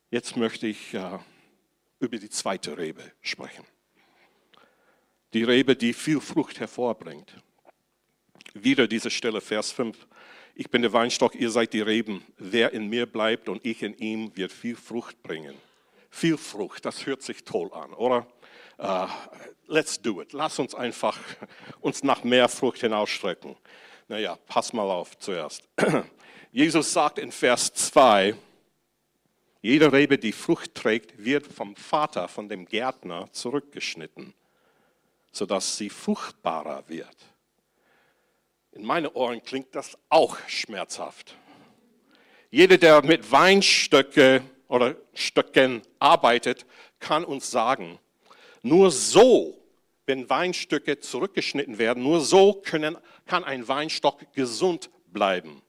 [0.09, 1.19] Jetzt möchte ich äh,
[1.99, 3.63] über die zweite Rebe sprechen.
[5.33, 7.35] Die Rebe, die viel Frucht hervorbringt.
[8.55, 10.07] Wieder diese Stelle, Vers 5.
[10.57, 12.23] Ich bin der Weinstock, ihr seid die Reben.
[12.37, 15.53] Wer in mir bleibt und ich in ihm, wird viel Frucht bringen.
[16.09, 18.25] Viel Frucht, das hört sich toll an, oder?
[18.77, 19.07] Uh,
[19.67, 20.31] let's do it.
[20.31, 21.19] Lass uns einfach
[21.81, 23.57] uns nach mehr Frucht hinausstrecken.
[24.07, 25.67] Naja, pass mal auf zuerst.
[26.53, 28.33] Jesus sagt in Vers 2,
[29.61, 34.33] jede Rebe, die Frucht trägt, wird vom Vater, von dem Gärtner zurückgeschnitten,
[35.33, 37.34] sodass sie fruchtbarer wird.
[38.75, 41.35] In meinen Ohren klingt das auch schmerzhaft.
[42.51, 46.65] Jeder, der mit Weinstöcke oder Stöcken arbeitet,
[46.99, 47.99] kann uns sagen,
[48.61, 49.61] nur so
[50.05, 55.61] wenn Weinstöcke zurückgeschnitten werden, nur so können, kann ein Weinstock gesund bleiben.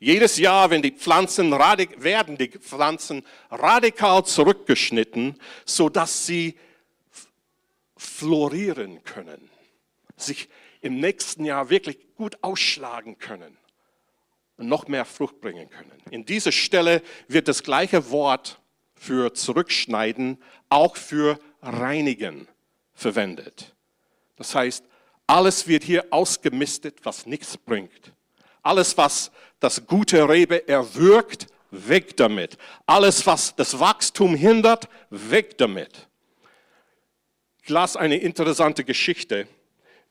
[0.00, 6.58] Jedes Jahr, wenn die Pflanzen werden die Pflanzen radikal zurückgeschnitten, so dass sie
[7.96, 9.50] florieren können,
[10.16, 10.48] sich
[10.80, 13.56] im nächsten Jahr wirklich gut ausschlagen können
[14.56, 15.92] und noch mehr Frucht bringen können.
[16.10, 18.60] In dieser Stelle wird das gleiche Wort
[18.94, 20.38] für zurückschneiden
[20.68, 22.48] auch für reinigen
[22.92, 23.74] verwendet.
[24.36, 24.84] Das heißt,
[25.26, 28.12] alles wird hier ausgemistet, was nichts bringt.
[28.62, 32.56] Alles, was das gute Rebe erwürgt, weg damit.
[32.86, 36.08] Alles, was das Wachstum hindert, weg damit.
[37.62, 39.46] Ich las eine interessante Geschichte.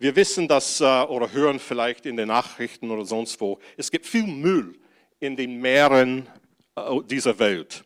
[0.01, 3.59] Wir wissen das äh, oder hören vielleicht in den Nachrichten oder sonst wo.
[3.75, 4.79] Es gibt viel Müll
[5.19, 6.25] in den Meeren
[6.77, 7.83] äh, dieser Welt.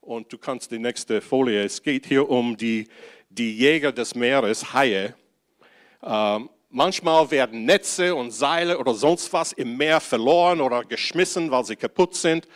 [0.00, 1.64] Und du kannst die nächste Folie.
[1.64, 2.86] Es geht hier um die,
[3.30, 5.16] die Jäger des Meeres, Haie.
[6.04, 11.64] Ähm, manchmal werden Netze und Seile oder sonst was im Meer verloren oder geschmissen, weil
[11.64, 12.46] sie kaputt sind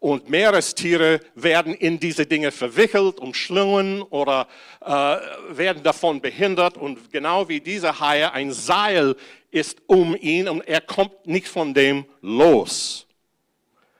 [0.00, 4.46] und Meerestiere werden in diese Dinge verwickelt, umschlungen oder
[4.80, 5.16] äh,
[5.50, 6.76] werden davon behindert.
[6.76, 9.16] Und genau wie dieser Haie, ein Seil
[9.50, 13.06] ist um ihn und er kommt nicht von dem los.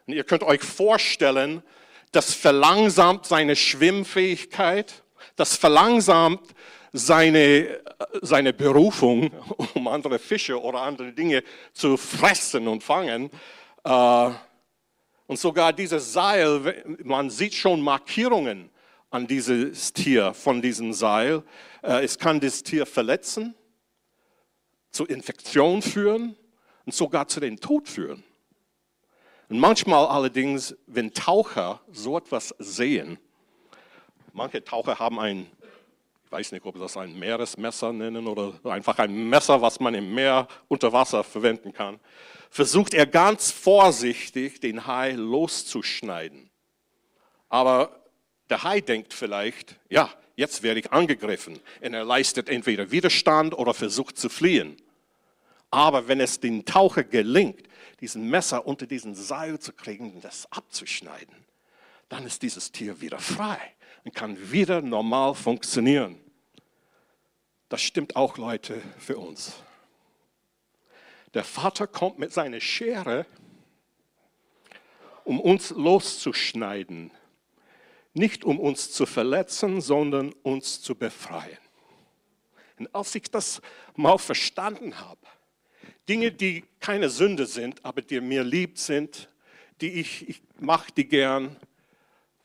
[0.07, 1.63] Und ihr könnt euch vorstellen,
[2.13, 5.03] das verlangsamt seine Schwimmfähigkeit,
[5.37, 6.55] das verlangsamt
[6.93, 7.81] seine,
[8.23, 9.31] seine Berufung,
[9.75, 13.31] um andere Fische oder andere Dinge zu fressen und fangen.
[13.85, 14.31] Äh,
[15.29, 18.71] und sogar dieses Seil, man sieht schon Markierungen
[19.11, 21.45] an dieses Tier von diesem Seil.
[21.83, 23.55] Äh, es kann das Tier verletzen,
[24.91, 26.35] zu Infektion führen
[26.87, 28.25] und sogar zu dem Tod führen.
[29.51, 33.19] Und manchmal allerdings, wenn Taucher so etwas sehen,
[34.33, 35.47] manche Taucher haben ein,
[36.29, 39.95] ich weiß nicht, ob sie das ein Meeresmesser nennen oder einfach ein Messer, was man
[39.95, 41.99] im Meer unter Wasser verwenden kann
[42.51, 46.51] versucht er ganz vorsichtig, den Hai loszuschneiden.
[47.49, 48.03] Aber
[48.51, 51.61] der Hai denkt vielleicht, ja, jetzt werde ich angegriffen.
[51.81, 54.77] Und er leistet entweder Widerstand oder versucht zu fliehen.
[55.71, 57.69] Aber wenn es dem Taucher gelingt,
[58.01, 61.35] diesen Messer unter diesen Seil zu kriegen und das abzuschneiden,
[62.09, 63.59] dann ist dieses Tier wieder frei
[64.09, 66.19] und kann wieder normal funktionieren.
[67.69, 69.53] Das stimmt auch, Leute, für uns.
[71.35, 73.27] Der Vater kommt mit seiner Schere,
[75.25, 77.11] um uns loszuschneiden.
[78.15, 81.59] Nicht um uns zu verletzen, sondern uns zu befreien.
[82.79, 83.61] Und als ich das
[83.95, 85.21] mal verstanden habe,
[86.09, 89.29] Dinge, die keine Sünde sind, aber die mir lieb sind,
[89.83, 91.59] die ich, ich mache die gern,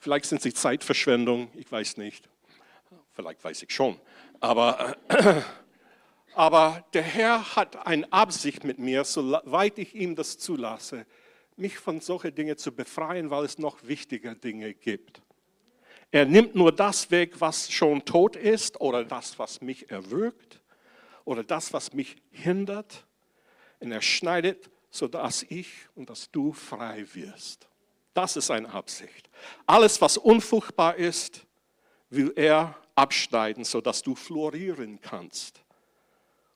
[0.04, 2.30] vielleicht sind sie Zeitverschwendung, ich weiß nicht,
[3.14, 4.00] vielleicht weiß ich schon,
[4.40, 4.98] aber
[6.36, 11.06] Aber der Herr hat eine Absicht mit mir, soweit ich ihm das zulasse,
[11.56, 15.22] mich von solchen Dingen zu befreien, weil es noch wichtige Dinge gibt.
[16.10, 20.62] Er nimmt nur das weg, was schon tot ist oder das, was mich erwürgt
[21.24, 23.06] oder das, was mich hindert.
[23.80, 27.68] Und er schneidet, sodass ich und dass du frei wirst.
[28.14, 29.30] Das ist seine Absicht.
[29.66, 31.46] Alles, was unfruchtbar ist,
[32.10, 35.64] will er abschneiden, sodass du florieren kannst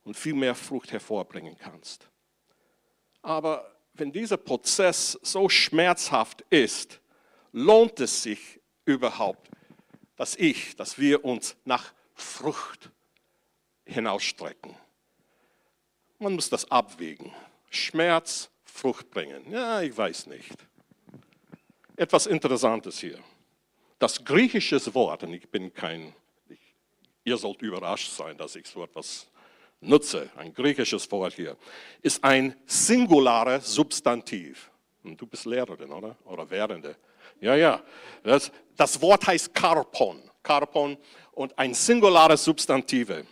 [0.04, 2.08] und viel mehr Frucht hervorbringen kannst.
[3.22, 7.02] Aber wenn dieser Prozess so schmerzhaft ist,
[7.52, 9.50] lohnt es sich überhaupt,
[10.16, 12.92] dass ich, dass wir uns nach Frucht
[13.86, 14.76] hinausstrecken.
[16.20, 17.32] Man muss das abwägen.
[17.70, 19.52] Schmerz, Frucht bringen.
[19.52, 20.56] Ja, ich weiß nicht.
[21.98, 23.20] Etwas Interessantes hier.
[23.98, 26.14] Das griechische Wort, und ich bin kein,
[26.48, 26.60] ich,
[27.24, 29.28] ihr sollt überrascht sein, dass ich so etwas
[29.82, 31.58] nutze, ein griechisches Wort hier,
[32.04, 34.70] ist ein singulares Substantiv.
[35.04, 36.16] Und du bist Lehrerin, oder?
[36.26, 36.96] Oder Währende.
[37.42, 37.84] Ja, ja.
[38.24, 40.22] Das, das Wort heißt Karpon.
[40.44, 40.98] Karpon
[41.32, 43.26] und ein singulares Substantive.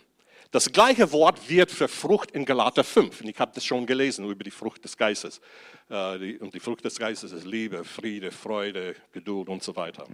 [0.50, 3.20] Das gleiche Wort wird für Frucht in Galater 5.
[3.20, 5.40] Und ich habe das schon gelesen über die Frucht des Geistes.
[5.90, 10.06] Äh, und die Frucht des Geistes ist Liebe, Friede, Freude, Geduld und so weiter.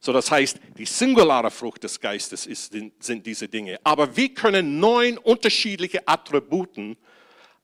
[0.00, 3.78] So, das heißt, die singulare Frucht des Geistes ist, sind diese Dinge.
[3.84, 6.96] Aber wie können neun unterschiedliche Attributen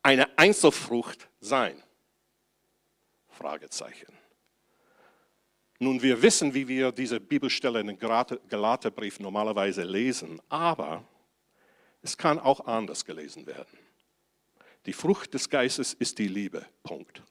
[0.02, 1.82] eine Einzelfrucht sein?
[3.30, 4.12] Fragezeichen.
[5.78, 11.04] Nun, wir wissen, wie wir diese Bibelstelle in den Galaterbrief normalerweise lesen, aber
[12.06, 13.78] es kann auch anders gelesen werden.
[14.86, 17.24] Die Frucht des Geistes ist die Liebe, Punkt.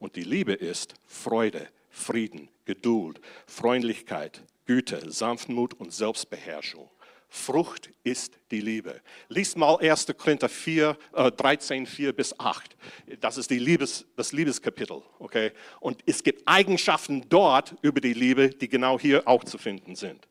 [0.00, 6.90] Und die Liebe ist Freude, Frieden, Geduld, Freundlichkeit, Güte, Sanftmut und Selbstbeherrschung.
[7.28, 9.00] Frucht ist die Liebe.
[9.28, 10.06] Lies mal 1.
[10.18, 12.76] Korinther 4, äh, 13, 4 bis 8.
[13.20, 15.02] Das ist Liebes, das Liebeskapitel.
[15.20, 15.52] Okay?
[15.78, 20.26] Und es gibt Eigenschaften dort über die Liebe, die genau hier auch zu finden sind.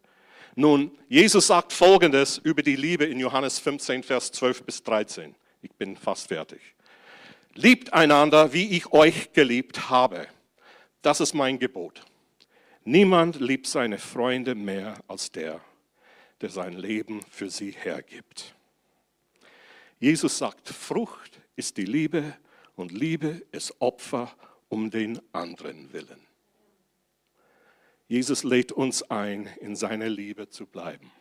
[0.60, 5.34] Nun, Jesus sagt Folgendes über die Liebe in Johannes 15, Vers 12 bis 13.
[5.62, 6.60] Ich bin fast fertig.
[7.54, 10.28] Liebt einander, wie ich euch geliebt habe.
[11.02, 12.04] Das ist mein Gebot.
[12.84, 15.62] Niemand liebt seine Freunde mehr als der,
[16.42, 18.54] der sein Leben für sie hergibt.
[19.98, 22.36] Jesus sagt, Frucht ist die Liebe
[22.76, 24.30] und Liebe ist Opfer
[24.68, 26.29] um den anderen willen.
[28.10, 31.12] Jesus lädt uns ein, in seiner Liebe zu bleiben,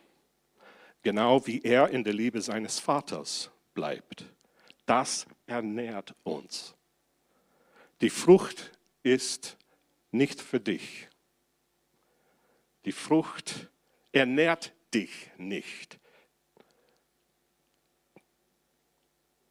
[1.03, 4.25] genau wie er in der Liebe seines Vaters bleibt.
[4.87, 6.73] Das ernährt uns.
[8.01, 8.71] Die Frucht
[9.03, 9.55] ist
[10.09, 11.07] nicht für dich.
[12.85, 13.69] Die Frucht
[14.11, 15.99] ernährt dich nicht.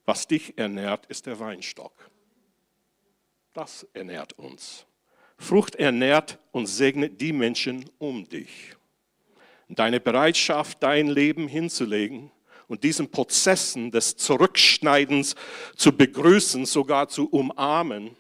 [0.05, 2.11] Was dich ernährt, ist der Weinstock.
[3.53, 4.88] Das ernährt uns.
[5.39, 8.75] Frucht ernährt und segnet die Menschen um dich.
[9.69, 12.31] Deine Bereitschaft, dein Leben hinzulegen
[12.67, 15.37] und diesen Prozessen des Zurückschneidens
[15.77, 18.17] zu begrüßen, sogar zu umarmen,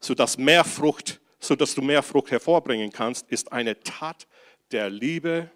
[0.00, 4.26] sodass mehr Frucht, sodass du mehr Frucht hervorbringen kannst, ist eine Tat
[4.70, 5.50] der Liebe,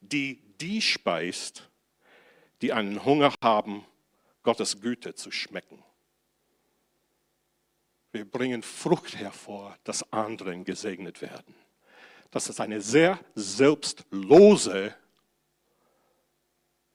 [0.00, 1.68] die die speist,
[2.62, 3.84] die einen Hunger haben,
[4.42, 5.82] Gottes Güte zu schmecken.
[8.14, 11.52] Wir bringen Frucht hervor, dass anderen gesegnet werden.
[12.30, 14.94] Das ist eine sehr selbstlose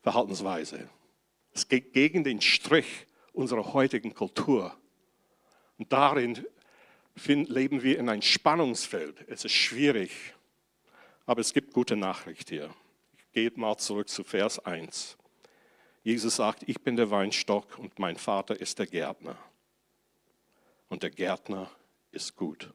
[0.01, 0.89] Verhaltensweise.
[1.51, 4.74] Es geht gegen den Strich unserer heutigen Kultur.
[5.78, 6.45] Und darin
[7.26, 9.28] leben wir in ein Spannungsfeld.
[9.28, 10.34] Es ist schwierig,
[11.26, 12.74] aber es gibt gute Nachricht hier.
[13.17, 15.17] Ich gehe mal zurück zu Vers 1.
[16.01, 19.38] Jesus sagt, ich bin der Weinstock und mein Vater ist der Gärtner.
[20.90, 21.72] Und der Gärtner
[22.12, 22.74] ist gut.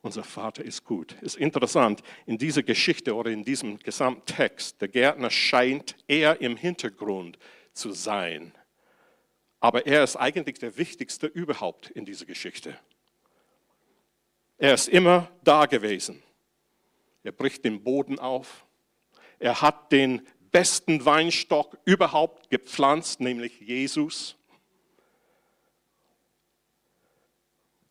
[0.00, 1.12] Unser Vater ist gut.
[1.22, 7.38] Ist interessant, in dieser Geschichte oder in diesem Gesamttext, der Gärtner scheint eher im Hintergrund
[7.72, 8.52] zu sein
[9.60, 12.78] aber er ist eigentlich der Wichtigste überhaupt in dieser Geschichte.
[14.56, 16.22] Er ist immer da gewesen.
[17.22, 18.66] Er bricht den Boden auf.
[19.38, 24.36] Er hat den besten Weinstock überhaupt gepflanzt, nämlich Jesus.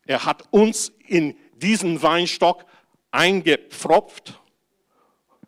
[0.08, 2.64] Er hat uns in diesen Weinstock
[3.10, 4.40] eingepfropft.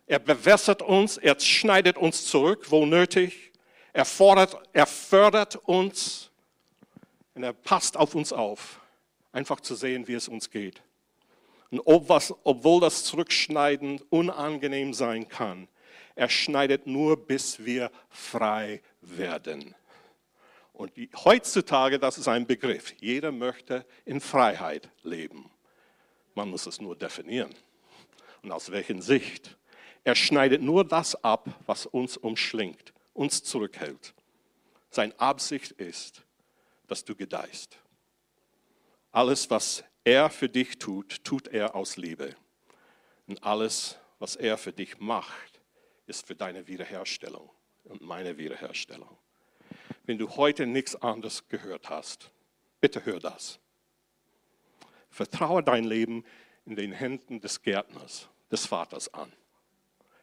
[0.05, 3.51] Er bewässert uns, er schneidet uns zurück, wo nötig.
[3.91, 6.29] Er, fordert, er fördert uns
[7.33, 8.79] und er passt auf uns auf,
[9.31, 10.83] einfach zu sehen, wie es uns geht.
[11.71, 15.67] Und ob was, obwohl das Zurückschneiden unangenehm sein kann,
[16.13, 19.73] er schneidet nur, bis wir frei werden.
[20.81, 20.93] Und
[21.25, 25.51] heutzutage, das ist ein Begriff, jeder möchte in Freiheit leben.
[26.33, 27.53] Man muss es nur definieren.
[28.41, 29.59] Und aus welchen Sicht?
[30.03, 34.15] Er schneidet nur das ab, was uns umschlingt uns zurückhält.
[34.89, 36.23] Seine Absicht ist,
[36.87, 37.77] dass du gedeihst.
[39.11, 42.35] Alles, was er für dich tut, tut er aus Liebe.
[43.27, 45.61] Und alles, was er für dich macht,
[46.07, 47.51] ist für deine Wiederherstellung
[47.83, 49.20] und meine Wiederherstellung.
[50.05, 52.31] Wenn du heute nichts anderes gehört hast,
[52.79, 53.59] bitte hör das.
[55.09, 56.23] Vertraue dein Leben
[56.65, 59.31] in den Händen des Gärtners, des Vaters an.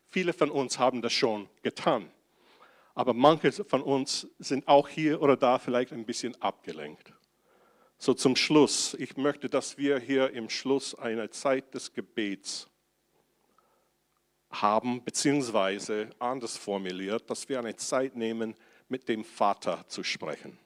[0.09, 2.11] Viele von uns haben das schon getan.
[2.94, 7.12] Aber manche von uns sind auch hier oder da vielleicht ein bisschen abgelenkt.
[7.99, 12.68] So zum Schluss, ich möchte, dass wir hier im Schluss eine Zeit des Gebets
[14.51, 18.55] haben, beziehungsweise anders formuliert, dass wir eine Zeit nehmen,
[18.89, 20.59] mit dem Vater zu sprechen.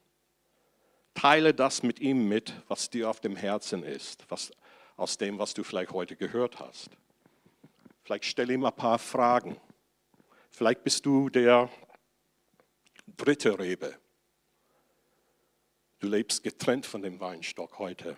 [1.14, 4.50] Teile das mit ihm mit, was dir auf dem Herzen ist, was,
[4.96, 6.90] aus dem, was du vielleicht heute gehört hast.
[8.02, 9.56] Vielleicht stelle ihm ein paar Fragen.
[10.50, 11.68] Vielleicht bist du der,
[13.16, 13.94] dritte Rebe.
[16.00, 18.16] Du lebst getrennt von dem Weinstock heute.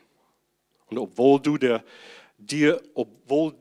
[0.87, 1.85] Und obwohl du der,
[2.39, 3.55] dir, obwohl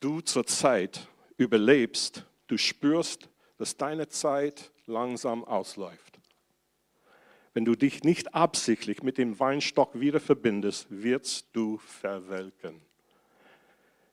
[0.00, 6.18] du zur Zeit überlebst, du spürst, dass deine Zeit langsam ausläuft.
[7.54, 12.80] Wenn du dich nicht absichtlich mit dem Weinstock wieder verbindest, wirst du verwelken.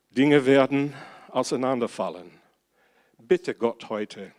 [0.10, 0.94] Dinge werden
[1.30, 2.32] auseinanderfallen.
[3.18, 4.34] Bitte Gott heute,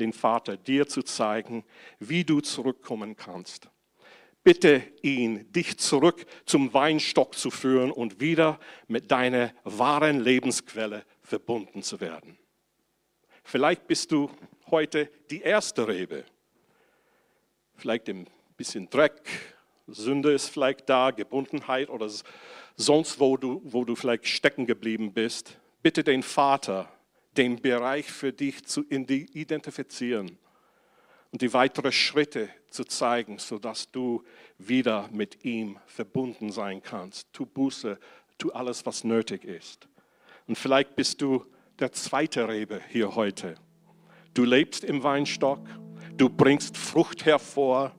[0.00, 1.64] den Vater dir zu zeigen,
[2.00, 3.68] wie du zurückkommen kannst.
[4.42, 8.58] Bitte ihn, dich zurück zum Weinstock zu führen und wieder
[8.88, 12.36] mit deiner wahren Lebensquelle verbunden zu werden.
[13.42, 14.30] Vielleicht bist du
[14.70, 16.24] heute die erste Rebe.
[17.76, 19.22] Vielleicht ein bisschen Dreck,
[19.86, 22.10] Sünde ist vielleicht da, Gebundenheit oder
[22.76, 25.58] sonst wo du, wo du vielleicht stecken geblieben bist.
[25.82, 26.88] Bitte den Vater,
[27.36, 30.38] den Bereich für dich zu identifizieren
[31.32, 34.24] und die weiteren Schritte zu zeigen, sodass du
[34.56, 37.32] wieder mit ihm verbunden sein kannst.
[37.32, 37.98] Tu Buße,
[38.38, 39.88] tu alles, was nötig ist.
[40.46, 41.44] Und vielleicht bist du
[41.78, 43.56] der zweite Rebe hier heute.
[44.34, 45.60] Du lebst im Weinstock,
[46.16, 47.92] du bringst Frucht hervor,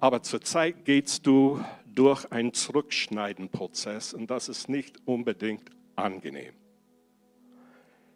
[0.00, 6.54] aber zurzeit gehst du durch einen Zurückschneidenprozess und das ist nicht unbedingt angenehm.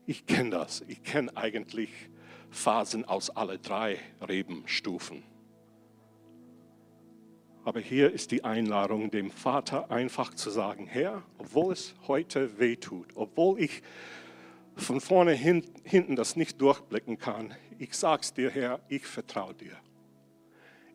[0.06, 0.82] Ich kenne das.
[0.88, 1.90] Ich kenne eigentlich
[2.48, 5.22] Phasen aus alle drei Rebenstufen.
[7.64, 12.76] Aber hier ist die Einladung, dem Vater einfach zu sagen, Herr, obwohl es heute weh
[12.76, 13.82] tut, obwohl ich
[14.78, 19.76] von vorne hin, hinten das nicht durchblicken kann, ich sag's dir, Herr, ich vertraue dir.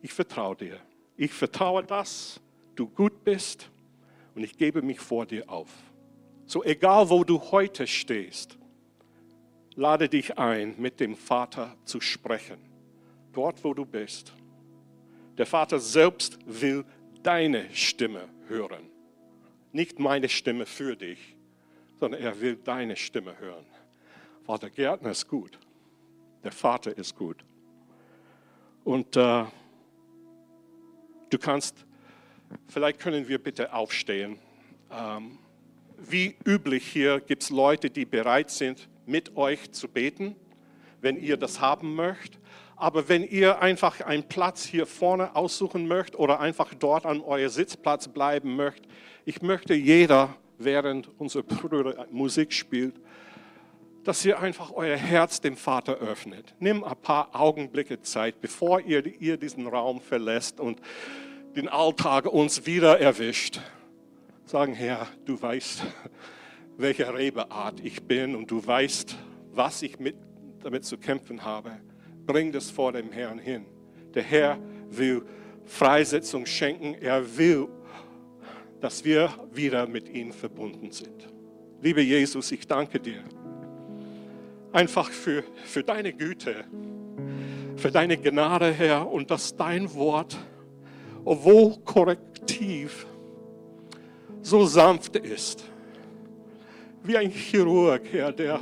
[0.02, 0.80] Ich vertraue dir.
[1.16, 2.40] Ich vertraue, dass
[2.74, 3.70] du gut bist
[4.34, 5.70] und ich gebe mich vor dir auf.
[6.46, 8.58] So egal, wo du heute stehst,
[9.76, 12.58] lade dich ein, mit dem Vater zu sprechen,
[13.32, 14.32] dort, wo du bist.
[15.38, 16.84] Der Vater selbst will
[17.22, 18.90] deine Stimme hören.
[19.72, 21.34] Nicht meine Stimme für dich,
[21.98, 23.64] sondern er will deine Stimme hören.
[24.44, 25.58] Vater Gärtner ist gut.
[26.42, 27.44] Der Vater ist gut.
[28.84, 29.44] Und äh,
[31.30, 31.86] du kannst,
[32.68, 34.38] vielleicht können wir bitte aufstehen.
[34.90, 35.38] Ähm,
[35.98, 40.36] wie üblich hier gibt es Leute, die bereit sind, mit euch zu beten,
[41.00, 42.38] wenn ihr das haben möchtet.
[42.76, 47.48] Aber wenn ihr einfach einen Platz hier vorne aussuchen möchtet oder einfach dort an eurem
[47.48, 48.86] Sitzplatz bleiben möchtet,
[49.24, 52.94] ich möchte jeder, während unser Bruder Musik spielt,
[54.04, 56.54] dass ihr einfach euer Herz dem Vater öffnet.
[56.58, 60.80] Nimm ein paar Augenblicke Zeit, bevor ihr, ihr diesen Raum verlässt und
[61.56, 63.60] den Alltag uns wieder erwischt.
[64.44, 65.84] Sagen, Herr, du weißt,
[66.76, 69.16] welche Rebeart ich bin und du weißt,
[69.52, 70.16] was ich mit,
[70.62, 71.72] damit zu kämpfen habe.
[72.26, 73.66] Bring das vor dem Herrn hin.
[74.14, 74.58] Der Herr
[74.90, 75.24] will
[75.64, 76.94] Freisetzung schenken.
[76.94, 77.68] Er will,
[78.84, 81.26] dass wir wieder mit ihm verbunden sind.
[81.80, 83.24] Liebe Jesus, ich danke dir
[84.72, 86.66] einfach für, für deine Güte,
[87.76, 90.36] für deine Gnade, Herr, und dass dein Wort,
[91.24, 93.06] obwohl korrektiv,
[94.42, 95.64] so sanft ist
[97.04, 98.60] wie ein Chirurg, Herr, der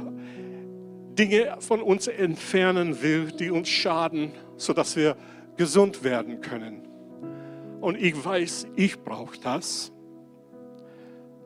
[1.18, 5.16] Dinge von uns entfernen will, die uns schaden, sodass wir
[5.56, 6.86] gesund werden können.
[7.80, 9.92] Und ich weiß, ich brauche das.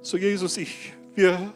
[0.07, 1.53] So Jesus, ich, wir,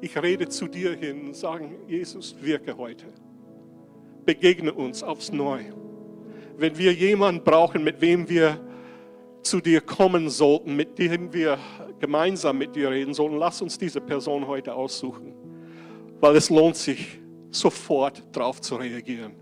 [0.00, 3.04] ich rede zu dir hin und sage, Jesus, wirke heute.
[4.24, 5.74] Begegne uns aufs Neue.
[6.56, 8.58] Wenn wir jemanden brauchen, mit wem wir
[9.42, 11.58] zu dir kommen sollten, mit dem wir
[12.00, 15.34] gemeinsam mit dir reden sollen, lass uns diese Person heute aussuchen,
[16.20, 19.34] weil es lohnt sich, sofort darauf zu reagieren.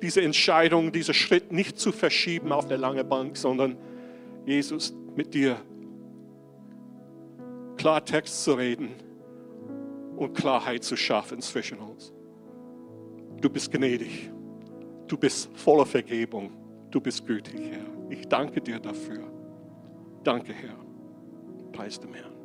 [0.00, 3.76] Diese Entscheidung, diesen Schritt nicht zu verschieben auf der langen Bank, sondern
[4.46, 5.58] Jesus mit dir
[7.76, 8.94] Klartext zu reden
[10.16, 12.12] und Klarheit zu schaffen zwischen uns.
[13.40, 14.30] Du bist gnädig,
[15.06, 16.50] du bist voller Vergebung,
[16.90, 17.86] du bist gütig, Herr.
[18.10, 19.30] Ich danke dir dafür.
[20.24, 20.76] Danke, Herr.
[21.72, 22.35] Preis dem Herrn.